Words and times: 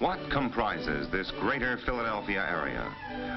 What 0.00 0.30
comprises 0.30 1.10
this 1.10 1.30
greater 1.40 1.76
Philadelphia 1.84 2.42
area? 2.48 2.90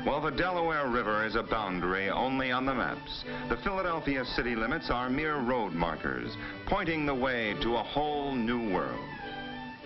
Well, 0.05 0.21
the 0.21 0.31
Delaware 0.31 0.87
River 0.87 1.25
is 1.25 1.35
a 1.35 1.43
boundary 1.43 2.09
only 2.09 2.53
on 2.53 2.65
the 2.65 2.73
maps. 2.73 3.25
The 3.49 3.57
Philadelphia 3.57 4.23
city 4.23 4.55
limits 4.55 4.89
are 4.89 5.09
mere 5.09 5.41
road 5.41 5.73
markers, 5.73 6.31
pointing 6.65 7.05
the 7.05 7.13
way 7.13 7.53
to 7.63 7.75
a 7.75 7.83
whole 7.83 8.33
new 8.33 8.73
world. 8.73 9.05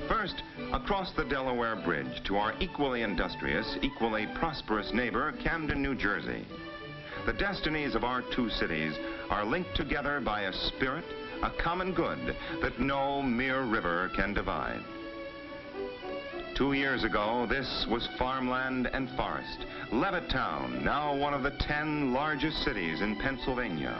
First, 0.07 0.43
across 0.71 1.11
the 1.13 1.25
Delaware 1.25 1.77
Bridge 1.77 2.23
to 2.25 2.37
our 2.37 2.53
equally 2.59 3.01
industrious, 3.01 3.79
equally 3.81 4.27
prosperous 4.35 4.93
neighbor, 4.93 5.31
Camden, 5.43 5.81
New 5.81 5.95
Jersey. 5.95 6.45
The 7.25 7.33
destinies 7.33 7.95
of 7.95 8.03
our 8.03 8.21
two 8.35 8.51
cities 8.51 8.93
are 9.31 9.45
linked 9.45 9.75
together 9.75 10.21
by 10.21 10.41
a 10.41 10.53
spirit, 10.53 11.05
a 11.41 11.49
common 11.59 11.93
good 11.95 12.35
that 12.61 12.79
no 12.79 13.23
mere 13.23 13.63
river 13.63 14.11
can 14.15 14.35
divide. 14.35 14.83
Two 16.57 16.73
years 16.73 17.03
ago, 17.03 17.45
this 17.47 17.85
was 17.87 18.09
farmland 18.17 18.89
and 18.91 19.11
forest. 19.11 19.59
Levittown, 19.91 20.83
now 20.83 21.15
one 21.15 21.35
of 21.35 21.43
the 21.43 21.51
ten 21.59 22.11
largest 22.11 22.63
cities 22.63 23.01
in 23.01 23.15
Pennsylvania. 23.17 23.95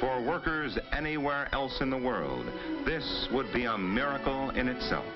For 0.00 0.20
workers 0.20 0.76
anywhere 0.90 1.48
else 1.52 1.80
in 1.80 1.90
the 1.90 1.96
world, 1.96 2.44
this 2.84 3.28
would 3.30 3.52
be 3.52 3.66
a 3.66 3.78
miracle 3.78 4.50
in 4.50 4.66
itself. 4.66 5.06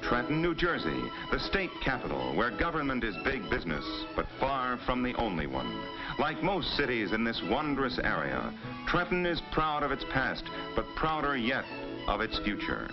Trenton, 0.00 0.40
New 0.40 0.54
Jersey, 0.54 1.02
the 1.32 1.40
state 1.40 1.72
capital 1.84 2.36
where 2.36 2.56
government 2.56 3.02
is 3.02 3.16
big 3.24 3.50
business, 3.50 3.84
but 4.14 4.26
far 4.38 4.78
from 4.86 5.02
the 5.02 5.14
only 5.14 5.48
one. 5.48 5.82
Like 6.20 6.40
most 6.44 6.76
cities 6.76 7.10
in 7.10 7.24
this 7.24 7.42
wondrous 7.50 7.98
area, 7.98 8.54
Trenton 8.86 9.26
is 9.26 9.42
proud 9.50 9.82
of 9.82 9.90
its 9.90 10.04
past, 10.12 10.44
but 10.76 10.86
prouder 10.94 11.36
yet 11.36 11.64
of 12.06 12.20
its 12.20 12.38
future. 12.44 12.88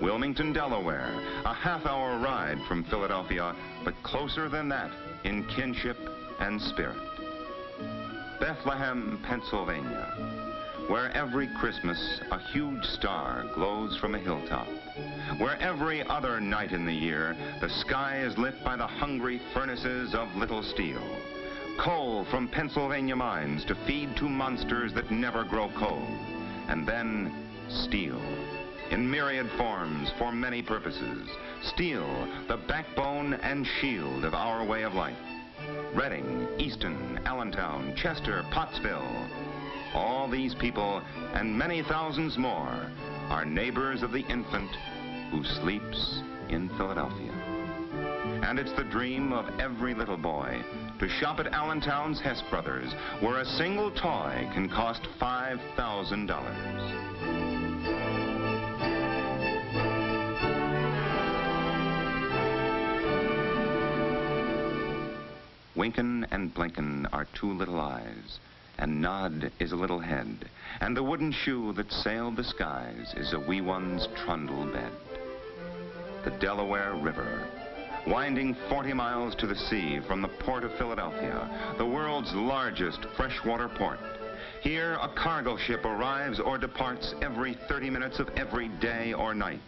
Wilmington, 0.00 0.52
Delaware, 0.52 1.10
a 1.44 1.54
half-hour 1.54 2.18
ride 2.18 2.58
from 2.68 2.84
Philadelphia, 2.84 3.54
but 3.84 3.94
closer 4.02 4.48
than 4.48 4.68
that 4.68 4.90
in 5.24 5.44
kinship 5.44 5.96
and 6.40 6.60
spirit. 6.60 6.98
Bethlehem, 8.38 9.18
Pennsylvania, 9.26 10.12
where 10.88 11.10
every 11.16 11.48
Christmas 11.58 12.20
a 12.30 12.38
huge 12.52 12.84
star 12.84 13.46
glows 13.54 13.96
from 13.96 14.14
a 14.14 14.18
hilltop, 14.18 14.68
where 15.38 15.56
every 15.60 16.06
other 16.06 16.40
night 16.40 16.72
in 16.72 16.84
the 16.84 16.92
year 16.92 17.36
the 17.60 17.70
sky 17.70 18.20
is 18.20 18.36
lit 18.36 18.62
by 18.62 18.76
the 18.76 18.86
hungry 18.86 19.40
furnaces 19.54 20.14
of 20.14 20.34
Little 20.36 20.62
Steel. 20.62 21.02
Coal 21.78 22.24
from 22.30 22.48
Pennsylvania 22.48 23.16
mines 23.16 23.64
to 23.64 23.74
feed 23.86 24.16
to 24.16 24.28
monsters 24.28 24.92
that 24.94 25.10
never 25.10 25.44
grow 25.44 25.70
cold. 25.76 26.08
And 26.68 26.86
then 26.86 27.32
steel 27.68 28.20
in 28.90 29.10
myriad 29.10 29.48
forms 29.56 30.10
for 30.18 30.32
many 30.32 30.62
purposes. 30.62 31.28
Steel, 31.62 32.06
the 32.48 32.58
backbone 32.68 33.34
and 33.34 33.66
shield 33.80 34.24
of 34.24 34.34
our 34.34 34.64
way 34.64 34.84
of 34.84 34.94
life. 34.94 35.16
Reading, 35.94 36.46
Easton, 36.58 37.20
Allentown, 37.24 37.94
Chester, 37.96 38.44
Pottsville. 38.52 39.28
All 39.94 40.28
these 40.28 40.54
people 40.54 41.02
and 41.34 41.56
many 41.56 41.82
thousands 41.82 42.36
more 42.36 42.90
are 43.28 43.44
neighbors 43.44 44.02
of 44.02 44.12
the 44.12 44.24
infant 44.26 44.70
who 45.30 45.42
sleeps 45.60 46.22
in 46.48 46.68
Philadelphia. 46.76 47.32
And 48.42 48.58
it's 48.58 48.72
the 48.72 48.84
dream 48.84 49.32
of 49.32 49.58
every 49.58 49.94
little 49.94 50.16
boy 50.16 50.62
to 51.00 51.08
shop 51.08 51.40
at 51.40 51.48
Allentown's 51.48 52.20
Hess 52.20 52.42
Brothers, 52.50 52.92
where 53.20 53.40
a 53.40 53.44
single 53.44 53.90
toy 53.90 54.48
can 54.54 54.68
cost 54.68 55.02
$5,000. 55.20 57.45
Wynken 65.76 66.26
and 66.30 66.54
Blynken 66.54 67.06
are 67.12 67.26
two 67.34 67.52
little 67.52 67.78
eyes, 67.78 68.38
and 68.78 69.02
Nod 69.02 69.52
is 69.60 69.72
a 69.72 69.76
little 69.76 69.98
head, 69.98 70.48
and 70.80 70.96
the 70.96 71.02
wooden 71.02 71.30
shoe 71.30 71.74
that 71.74 71.92
sailed 71.92 72.36
the 72.36 72.44
skies 72.44 73.12
is 73.14 73.34
a 73.34 73.40
wee 73.40 73.60
one's 73.60 74.08
trundle 74.24 74.64
bed. 74.72 74.90
The 76.24 76.30
Delaware 76.30 76.94
River, 76.94 77.46
winding 78.06 78.56
40 78.70 78.94
miles 78.94 79.34
to 79.34 79.46
the 79.46 79.54
sea 79.54 80.00
from 80.00 80.22
the 80.22 80.28
port 80.28 80.64
of 80.64 80.72
Philadelphia, 80.78 81.74
the 81.76 81.84
world's 81.84 82.32
largest 82.32 83.04
freshwater 83.14 83.68
port. 83.68 84.00
Here, 84.62 84.94
a 84.94 85.08
cargo 85.08 85.58
ship 85.58 85.84
arrives 85.84 86.40
or 86.40 86.56
departs 86.56 87.14
every 87.20 87.58
30 87.68 87.90
minutes 87.90 88.18
of 88.18 88.30
every 88.30 88.68
day 88.80 89.12
or 89.12 89.34
night. 89.34 89.60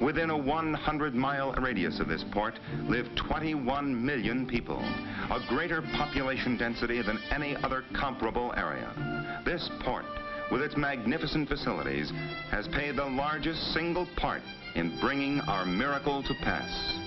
Within 0.00 0.30
a 0.30 0.38
100-mile 0.38 1.52
radius 1.54 2.00
of 2.00 2.08
this 2.08 2.24
port 2.32 2.58
live 2.88 3.06
21 3.14 4.04
million 4.04 4.46
people, 4.46 4.78
a 4.78 5.40
greater 5.48 5.82
population 5.96 6.56
density 6.56 7.00
than 7.02 7.18
any 7.30 7.56
other 7.56 7.84
comparable 7.94 8.52
area. 8.56 9.42
This 9.44 9.68
port, 9.80 10.04
with 10.50 10.62
its 10.62 10.76
magnificent 10.76 11.48
facilities, 11.48 12.12
has 12.50 12.68
played 12.68 12.96
the 12.96 13.04
largest 13.04 13.72
single 13.72 14.06
part 14.16 14.42
in 14.74 14.98
bringing 15.00 15.40
our 15.40 15.64
miracle 15.64 16.22
to 16.22 16.34
pass. 16.42 16.98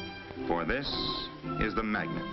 For 0.47 0.65
this 0.65 0.87
is 1.59 1.75
the 1.75 1.83
magnet, 1.83 2.25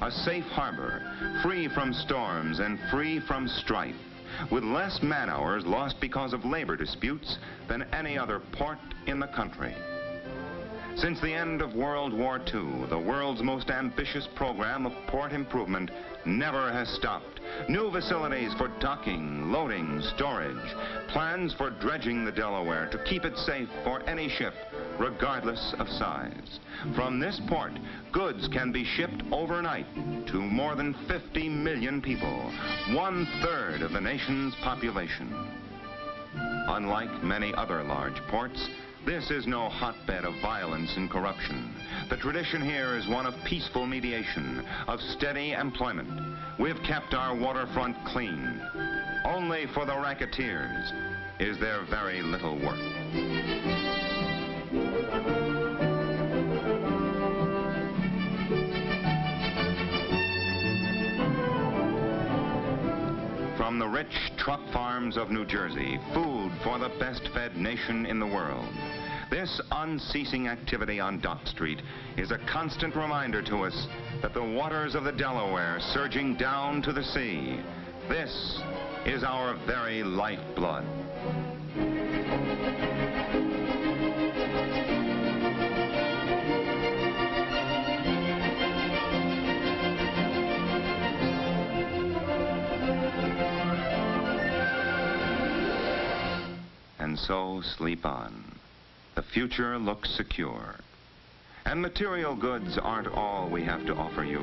a 0.00 0.10
safe 0.10 0.44
harbor, 0.44 1.02
free 1.42 1.68
from 1.68 1.92
storms 1.92 2.60
and 2.60 2.78
free 2.90 3.20
from 3.26 3.48
strife 3.48 3.96
with 4.50 4.64
less 4.64 5.02
man 5.02 5.28
hours 5.28 5.64
lost 5.66 6.00
because 6.00 6.32
of 6.32 6.44
labor 6.44 6.76
disputes 6.76 7.38
than 7.68 7.82
any 7.92 8.18
other 8.18 8.40
port 8.52 8.78
in 9.06 9.20
the 9.20 9.26
country. 9.28 9.74
Since 10.96 11.20
the 11.20 11.32
end 11.32 11.62
of 11.62 11.76
World 11.76 12.12
War 12.12 12.40
II, 12.52 12.86
the 12.90 12.98
world's 12.98 13.40
most 13.40 13.70
ambitious 13.70 14.26
program 14.34 14.84
of 14.84 14.92
port 15.06 15.32
improvement 15.32 15.92
never 16.24 16.72
has 16.72 16.88
stopped. 16.88 17.38
New 17.68 17.90
facilities 17.92 18.52
for 18.54 18.66
docking, 18.80 19.52
loading, 19.52 20.02
storage, 20.16 20.74
plans 21.06 21.54
for 21.54 21.70
dredging 21.70 22.24
the 22.24 22.32
Delaware 22.32 22.88
to 22.90 23.02
keep 23.04 23.24
it 23.24 23.36
safe 23.36 23.68
for 23.84 24.02
any 24.08 24.28
ship, 24.28 24.54
regardless 24.98 25.74
of 25.78 25.88
size. 25.88 26.60
From 26.94 27.20
this 27.20 27.40
port, 27.48 27.72
goods 28.12 28.48
can 28.52 28.72
be 28.72 28.84
shipped 28.84 29.22
overnight 29.32 29.86
to 30.28 30.40
more 30.40 30.74
than 30.74 30.94
50 31.08 31.48
million 31.48 32.00
people, 32.02 32.52
one-third 32.90 33.82
of 33.82 33.92
the 33.92 34.00
nation's 34.00 34.54
population. 34.62 35.32
Unlike 36.68 37.22
many 37.22 37.54
other 37.54 37.82
large 37.82 38.20
ports, 38.28 38.68
this 39.06 39.30
is 39.30 39.46
no 39.46 39.68
hotbed 39.68 40.24
of 40.24 40.34
violence 40.42 40.92
and 40.96 41.10
corruption. 41.10 41.74
The 42.10 42.16
tradition 42.16 42.60
here 42.60 42.96
is 42.96 43.08
one 43.08 43.26
of 43.26 43.34
peaceful 43.46 43.86
mediation, 43.86 44.64
of 44.86 45.00
steady 45.16 45.52
employment. 45.52 46.10
We've 46.58 46.82
kept 46.86 47.14
our 47.14 47.34
waterfront 47.34 47.96
clean. 48.06 48.60
Only 49.24 49.66
for 49.72 49.86
the 49.86 49.94
racketeers 49.94 50.92
is 51.40 51.58
there 51.58 51.86
very 51.88 52.20
little 52.22 52.56
work. 52.56 53.57
From 63.78 63.92
the 63.92 63.96
rich 63.96 64.32
truck 64.36 64.60
farms 64.72 65.16
of 65.16 65.30
New 65.30 65.44
Jersey, 65.44 66.00
food 66.12 66.50
for 66.64 66.80
the 66.80 66.90
best-fed 66.98 67.56
nation 67.56 68.06
in 68.06 68.18
the 68.18 68.26
world. 68.26 68.66
This 69.30 69.60
unceasing 69.70 70.48
activity 70.48 70.98
on 70.98 71.20
Dock 71.20 71.46
Street 71.46 71.80
is 72.16 72.32
a 72.32 72.38
constant 72.38 72.96
reminder 72.96 73.40
to 73.42 73.58
us 73.58 73.86
that 74.20 74.34
the 74.34 74.42
waters 74.42 74.96
of 74.96 75.04
the 75.04 75.12
Delaware 75.12 75.78
surging 75.92 76.34
down 76.34 76.82
to 76.82 76.92
the 76.92 77.04
sea, 77.04 77.60
this 78.08 78.60
is 79.06 79.22
our 79.22 79.54
very 79.64 80.02
lifeblood. 80.02 80.84
So 97.26 97.62
sleep 97.76 98.06
on. 98.06 98.44
The 99.14 99.22
future 99.22 99.78
looks 99.78 100.10
secure. 100.16 100.76
And 101.66 101.82
material 101.82 102.34
goods 102.36 102.78
aren't 102.78 103.08
all 103.08 103.50
we 103.50 103.62
have 103.64 103.84
to 103.86 103.94
offer 103.94 104.24
you. 104.24 104.38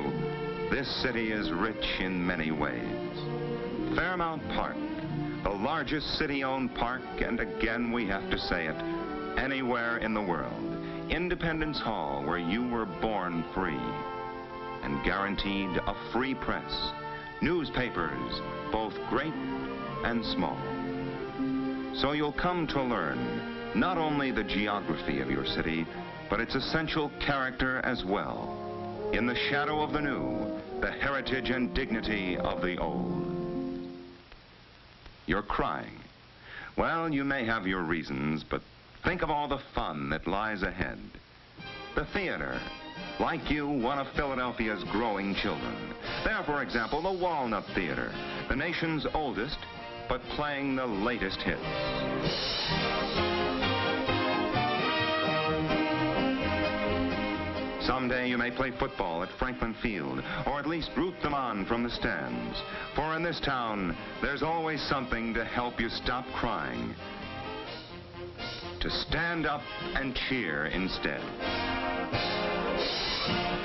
This 0.70 0.88
city 1.02 1.32
is 1.32 1.50
rich 1.50 1.84
in 2.00 2.24
many 2.24 2.50
ways. 2.50 3.96
Fairmount 3.96 4.46
Park, 4.50 4.76
the 5.42 5.50
largest 5.50 6.18
city-owned 6.18 6.74
park, 6.74 7.02
and 7.18 7.40
again 7.40 7.90
we 7.90 8.06
have 8.06 8.30
to 8.30 8.38
say 8.38 8.66
it, 8.66 8.76
anywhere 9.38 9.96
in 9.98 10.12
the 10.12 10.22
world. 10.22 10.76
Independence 11.10 11.80
Hall, 11.80 12.22
where 12.24 12.38
you 12.38 12.68
were 12.68 12.86
born 12.86 13.44
free 13.54 13.80
and 14.82 15.02
guaranteed 15.04 15.76
a 15.86 15.94
free 16.12 16.34
press. 16.34 16.92
Newspapers, 17.40 18.40
both 18.70 18.94
great 19.08 19.34
and 20.04 20.24
small. 20.24 20.75
So 22.00 22.12
you'll 22.12 22.32
come 22.32 22.66
to 22.68 22.82
learn 22.82 23.72
not 23.74 23.96
only 23.96 24.30
the 24.30 24.44
geography 24.44 25.20
of 25.20 25.30
your 25.30 25.46
city, 25.46 25.86
but 26.28 26.40
its 26.40 26.54
essential 26.54 27.10
character 27.24 27.78
as 27.84 28.04
well. 28.04 29.10
In 29.12 29.26
the 29.26 29.34
shadow 29.50 29.80
of 29.80 29.92
the 29.92 30.00
new, 30.00 30.60
the 30.80 30.90
heritage 30.90 31.50
and 31.50 31.74
dignity 31.74 32.36
of 32.36 32.60
the 32.60 32.76
old. 32.78 33.22
You're 35.26 35.42
crying. 35.42 35.98
Well, 36.76 37.12
you 37.12 37.24
may 37.24 37.46
have 37.46 37.66
your 37.66 37.82
reasons, 37.82 38.44
but 38.48 38.60
think 39.04 39.22
of 39.22 39.30
all 39.30 39.48
the 39.48 39.62
fun 39.74 40.10
that 40.10 40.26
lies 40.26 40.62
ahead. 40.62 40.98
The 41.94 42.06
theater, 42.12 42.60
like 43.18 43.50
you, 43.50 43.66
one 43.66 43.98
of 43.98 44.06
Philadelphia's 44.14 44.84
growing 44.92 45.34
children. 45.36 45.94
There, 46.24 46.42
for 46.44 46.62
example, 46.62 47.00
the 47.00 47.22
Walnut 47.22 47.64
Theater, 47.74 48.12
the 48.50 48.56
nation's 48.56 49.06
oldest, 49.14 49.58
but 50.08 50.20
playing 50.36 50.76
the 50.76 50.86
latest 50.86 51.40
hits. 51.42 51.60
Someday 57.86 58.28
you 58.28 58.36
may 58.36 58.50
play 58.50 58.72
football 58.78 59.22
at 59.22 59.28
Franklin 59.38 59.74
Field, 59.82 60.22
or 60.46 60.58
at 60.58 60.66
least 60.66 60.90
root 60.96 61.14
them 61.22 61.34
on 61.34 61.64
from 61.66 61.82
the 61.82 61.90
stands. 61.90 62.60
For 62.94 63.14
in 63.16 63.22
this 63.22 63.40
town, 63.40 63.96
there's 64.20 64.42
always 64.42 64.82
something 64.82 65.32
to 65.34 65.44
help 65.44 65.80
you 65.80 65.88
stop 65.88 66.26
crying. 66.34 66.94
To 68.80 68.90
stand 68.90 69.46
up 69.46 69.62
and 69.94 70.14
cheer 70.28 70.66
instead. 70.66 71.20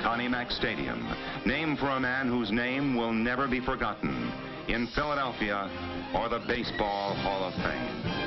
Connie 0.02 0.28
Mack 0.28 0.50
Stadium, 0.50 1.14
named 1.44 1.78
for 1.78 1.90
a 1.90 2.00
man 2.00 2.28
whose 2.28 2.50
name 2.50 2.96
will 2.96 3.12
never 3.12 3.48
be 3.48 3.60
forgotten 3.60 4.32
in 4.68 4.86
Philadelphia 4.94 5.70
or 6.14 6.28
the 6.28 6.38
Baseball 6.46 7.14
Hall 7.14 7.44
of 7.44 7.54
Fame. 7.54 8.22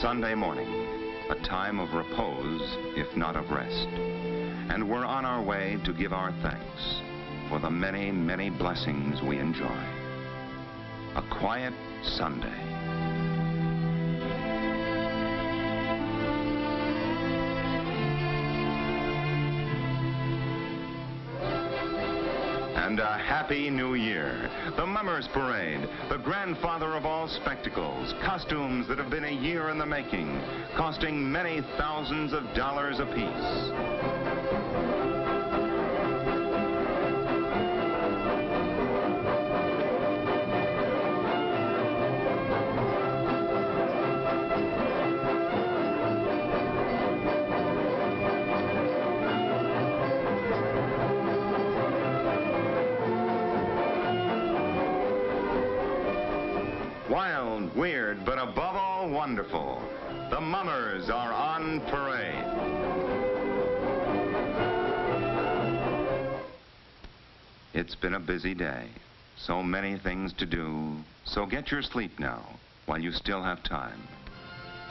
Sunday 0.00 0.34
morning, 0.34 0.68
a 1.30 1.34
time 1.46 1.78
of 1.78 1.92
repose, 1.94 2.76
if 2.96 3.16
not 3.16 3.36
of 3.36 3.50
rest. 3.50 3.88
And 4.70 4.88
we're 4.88 5.04
on 5.04 5.24
our 5.24 5.42
way 5.42 5.78
to 5.84 5.92
give 5.92 6.12
our 6.12 6.32
thanks 6.42 7.00
for 7.48 7.58
the 7.60 7.70
many, 7.70 8.10
many 8.10 8.50
blessings 8.50 9.22
we 9.22 9.38
enjoy. 9.38 9.78
A 11.14 11.24
quiet 11.38 11.72
Sunday. 12.02 12.95
And 22.96 23.02
a 23.02 23.18
happy 23.18 23.68
new 23.68 23.92
year. 23.92 24.50
The 24.74 24.86
Mummers 24.86 25.28
Parade, 25.34 25.86
the 26.08 26.16
grandfather 26.16 26.94
of 26.94 27.04
all 27.04 27.28
spectacles, 27.28 28.14
costumes 28.24 28.88
that 28.88 28.96
have 28.96 29.10
been 29.10 29.26
a 29.26 29.30
year 29.30 29.68
in 29.68 29.76
the 29.76 29.84
making, 29.84 30.40
costing 30.78 31.30
many 31.30 31.60
thousands 31.76 32.32
of 32.32 32.42
dollars 32.54 32.98
apiece. 32.98 35.15
Wild, 57.16 57.74
weird, 57.74 58.26
but 58.26 58.36
above 58.38 58.76
all 58.76 59.08
wonderful. 59.08 59.82
The 60.28 60.38
Mummers 60.38 61.08
are 61.08 61.32
on 61.32 61.80
parade. 61.86 62.44
It's 67.72 67.94
been 67.94 68.12
a 68.12 68.20
busy 68.20 68.52
day. 68.54 68.88
So 69.38 69.62
many 69.62 69.96
things 69.96 70.34
to 70.34 70.44
do. 70.44 70.94
So 71.24 71.46
get 71.46 71.70
your 71.70 71.80
sleep 71.80 72.18
now 72.18 72.42
while 72.84 72.98
you 72.98 73.12
still 73.12 73.42
have 73.42 73.62
time. 73.62 74.02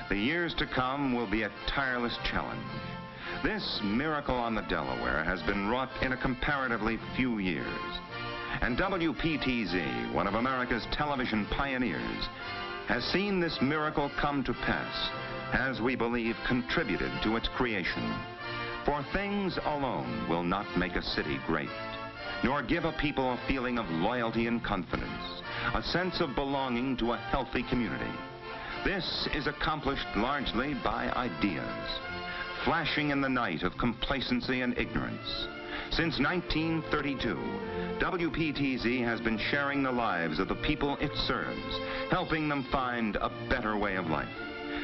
The 0.10 0.18
years 0.18 0.56
to 0.56 0.66
come 0.66 1.16
will 1.16 1.30
be 1.30 1.44
a 1.44 1.52
tireless 1.68 2.18
challenge. 2.24 2.66
This 3.44 3.82
miracle 3.84 4.34
on 4.34 4.56
the 4.56 4.64
Delaware 4.64 5.24
has 5.24 5.44
been 5.44 5.68
wrought 5.70 5.92
in 6.02 6.14
a 6.14 6.18
comparatively 6.18 6.98
few 7.16 7.38
years. 7.38 8.00
And 8.62 8.78
WPTZ, 8.78 10.14
one 10.14 10.28
of 10.28 10.36
America's 10.36 10.86
television 10.92 11.46
pioneers, 11.48 12.28
has 12.88 13.04
seen 13.06 13.40
this 13.40 13.58
miracle 13.62 14.12
come 14.20 14.44
to 14.44 14.54
pass, 14.54 15.10
has, 15.52 15.82
we 15.82 15.96
believe, 15.96 16.36
contributed 16.48 17.12
to 17.24 17.36
its 17.36 17.48
creation. 17.50 18.16
For 18.86 19.04
things 19.14 19.58
alone 19.66 20.28
will 20.30 20.44
not 20.44 20.78
make 20.78 20.96
a 20.96 21.02
city 21.02 21.40
great, 21.48 21.70
nor 22.44 22.62
give 22.62 22.86
a 22.86 22.92
people 22.94 23.34
a 23.34 23.48
feeling 23.48 23.78
of 23.80 23.90
loyalty 23.90 24.48
and 24.48 24.64
confidence, 24.64 25.42
a 25.74 25.82
sense 25.82 26.22
of 26.22 26.36
belonging 26.36 26.96
to 26.98 27.14
a 27.14 27.18
healthy 27.18 27.64
community. 27.70 28.12
This 28.84 29.28
is 29.34 29.48
accomplished 29.48 30.06
largely 30.16 30.76
by 30.84 31.12
ideas, 31.16 32.00
flashing 32.64 33.10
in 33.10 33.22
the 33.22 33.30
night 33.30 33.64
of 33.64 33.78
complacency 33.78 34.62
and 34.62 34.78
ignorance. 34.78 35.48
Since 35.92 36.20
1932, 36.20 37.36
WPTZ 38.00 39.04
has 39.06 39.22
been 39.22 39.38
sharing 39.50 39.84
the 39.84 39.92
lives 39.92 40.40
of 40.40 40.48
the 40.48 40.56
people 40.56 40.98
it 40.98 41.12
serves, 41.28 41.80
helping 42.10 42.50
them 42.50 42.66
find 42.72 43.16
a 43.16 43.32
better 43.50 43.78
way 43.78 43.96
of 43.96 44.08
life. 44.08 44.28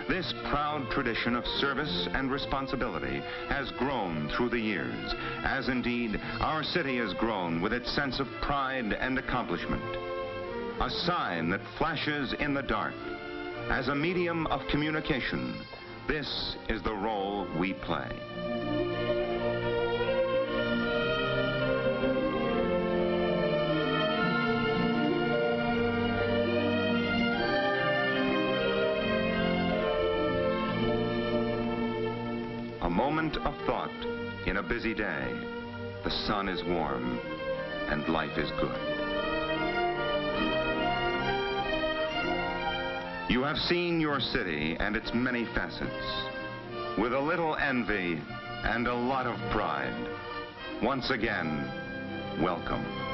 This 0.07 0.33
proud 0.50 0.89
tradition 0.89 1.36
of 1.36 1.45
service 1.45 2.07
and 2.13 2.31
responsibility 2.31 3.21
has 3.50 3.71
grown 3.71 4.30
through 4.30 4.50
the 4.50 4.59
years, 4.59 5.13
as 5.44 5.68
indeed 5.68 6.19
our 6.39 6.63
city 6.63 6.98
has 6.98 7.13
grown 7.13 7.62
with 7.62 7.74
its 7.74 7.94
sense 7.94 8.19
of 8.19 8.27
pride 8.42 8.94
and 8.94 9.18
accomplishment. 9.18 9.83
A 10.81 10.89
sign 10.89 11.50
that 11.50 11.62
flashes 11.77 12.33
in 12.39 12.53
the 12.53 12.63
dark. 12.63 12.95
As 13.69 13.89
a 13.89 13.95
medium 13.95 14.48
of 14.48 14.68
communication, 14.69 15.56
this 16.07 16.56
is 16.69 16.81
the 16.83 16.94
role 16.94 17.48
we 17.59 17.74
play. 17.74 18.91
Moment 32.91 33.38
of 33.38 33.55
thought 33.65 33.89
in 34.45 34.57
a 34.57 34.63
busy 34.63 34.93
day. 34.93 35.33
The 36.03 36.12
sun 36.27 36.50
is 36.50 36.62
warm 36.65 37.19
and 37.88 38.05
life 38.10 38.38
is 38.38 38.51
good. 38.60 38.77
You 43.29 43.43
have 43.43 43.57
seen 43.57 44.01
your 44.01 44.19
city 44.19 44.75
and 44.77 44.98
its 44.98 45.13
many 45.13 45.45
facets 45.55 45.89
with 46.98 47.13
a 47.13 47.19
little 47.19 47.55
envy 47.55 48.21
and 48.65 48.88
a 48.88 48.93
lot 48.93 49.25
of 49.25 49.38
pride. 49.51 49.95
Once 50.83 51.12
again, 51.12 52.41
welcome. 52.41 53.11